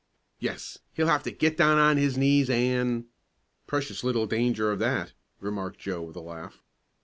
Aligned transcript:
"Yes, 0.39 0.79
he'll 0.93 1.05
have 1.05 1.21
to 1.25 1.31
get 1.31 1.57
down 1.57 1.77
on 1.77 1.97
his 1.97 2.17
knees 2.17 2.49
and" 2.49 3.05
"Precious 3.67 4.03
little 4.03 4.25
danger 4.25 4.71
of 4.71 4.79
that," 4.79 5.13
remarked 5.39 5.77
Joe 5.77 6.01
with 6.01 6.15
a 6.15 6.21
laugh. 6.21 6.63